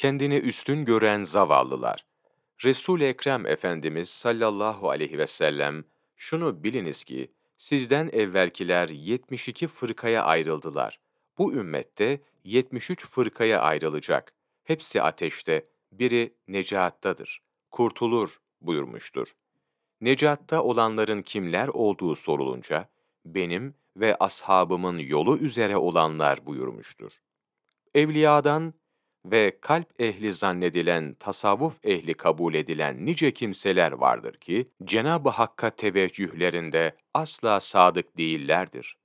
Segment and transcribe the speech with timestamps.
[0.00, 2.06] Kendini üstün gören zavallılar.
[2.64, 5.84] Resul-i Ekrem Efendimiz sallallahu aleyhi ve sellem
[6.16, 11.00] şunu biliniz ki sizden evvelkiler 72 fırkaya ayrıldılar.
[11.38, 14.32] Bu ümmette 73 fırkaya ayrılacak.
[14.64, 17.42] Hepsi ateşte, biri necattadır.
[17.70, 19.28] Kurtulur buyurmuştur.
[20.00, 22.88] Necatta olanların kimler olduğu sorulunca,
[23.24, 27.12] benim ve ashabımın yolu üzere olanlar buyurmuştur.
[27.94, 28.74] Evliyadan
[29.24, 36.96] ve kalp ehli zannedilen, tasavvuf ehli kabul edilen nice kimseler vardır ki, Cenab-ı Hakk'a teveccühlerinde
[37.14, 38.96] asla sadık değillerdir.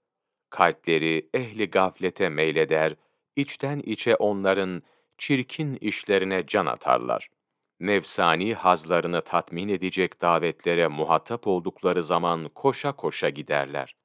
[0.50, 2.96] Kalpleri ehli gaflete meyleder,
[3.36, 4.84] içten içe onların
[5.18, 7.30] çirkin işlerine can atarlar.
[7.80, 13.95] Nefsani hazlarını tatmin edecek davetlere muhatap oldukları zaman koşa koşa giderler.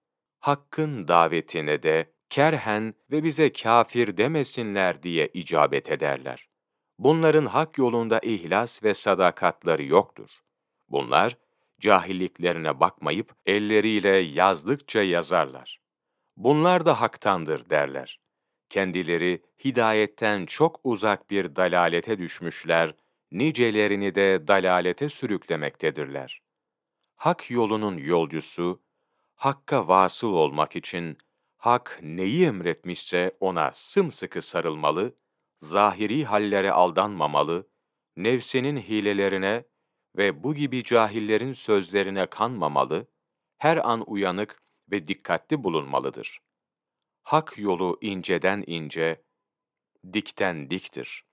[0.40, 6.48] Hakkın davetine de kerhen ve bize kafir demesinler diye icabet ederler.
[6.98, 10.30] Bunların hak yolunda ihlas ve sadakatları yoktur.
[10.88, 11.36] Bunlar,
[11.80, 15.80] cahilliklerine bakmayıp elleriyle yazdıkça yazarlar.
[16.36, 18.20] Bunlar da haktandır derler.
[18.68, 22.94] Kendileri hidayetten çok uzak bir dalalete düşmüşler,
[23.32, 26.42] nicelerini de dalalete sürüklemektedirler.
[27.16, 28.80] Hak yolunun yolcusu,
[29.40, 31.18] Hakka vasıl olmak için
[31.60, 35.14] Hak neyi emretmişse ona sımsıkı sarılmalı,
[35.62, 37.68] zahiri hallere aldanmamalı,
[38.16, 39.64] nefsinin hilelerine
[40.16, 43.06] ve bu gibi cahillerin sözlerine kanmamalı,
[43.58, 46.40] her an uyanık ve dikkatli bulunmalıdır.
[47.22, 49.22] Hak yolu inceden ince,
[50.12, 51.24] dikten diktir.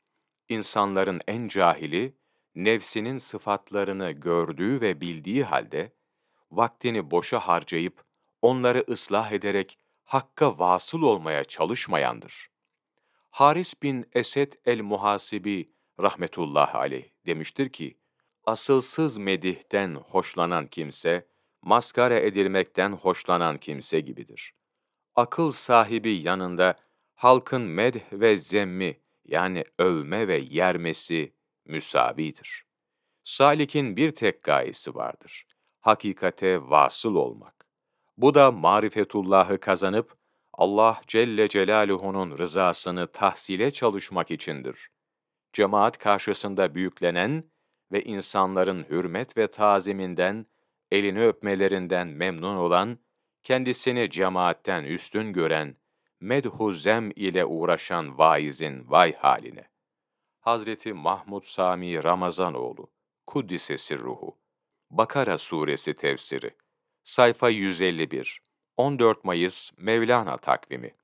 [0.50, 2.18] İnsanların en cahili,
[2.56, 5.94] nefsinin sıfatlarını gördüğü ve bildiği halde,
[6.52, 8.04] vaktini boşa harcayıp,
[8.42, 9.78] onları ıslah ederek
[10.08, 12.50] Hakk'a vasıl olmaya çalışmayandır.
[13.30, 17.98] Haris bin Esed el-Muhasibi rahmetullah aleyh demiştir ki,
[18.46, 21.28] asılsız medihten hoşlanan kimse,
[21.62, 24.54] maskara edilmekten hoşlanan kimse gibidir.
[25.16, 26.76] Akıl sahibi yanında
[27.16, 31.34] halkın medh ve zemmi yani övme ve yermesi
[31.66, 32.66] müsavidir.
[33.24, 35.46] Salik'in bir tek gayesi vardır.
[35.80, 37.57] Hakikate vasıl olmak.
[38.18, 40.18] Bu da marifetullahı kazanıp
[40.54, 44.90] Allah Celle Celaluhu'nun rızasını tahsile çalışmak içindir.
[45.54, 47.44] Cemaat karşısında büyüklenen
[47.92, 50.46] ve insanların hürmet ve taziminden,
[50.92, 53.00] elini öpmelerinden memnun olan,
[53.44, 55.76] kendisini cemaatten üstün gören,
[56.20, 59.70] medhuzem ile uğraşan vaizin vay haline.
[60.40, 62.92] Hazreti Mahmud Sami Ramazanoğlu,
[63.28, 64.38] Kuddise Sirruhu,
[64.90, 66.52] Bakara Suresi tefsiri
[67.08, 68.40] Sayfa 151
[68.78, 70.94] 14 Mayıs Mevlana takvimi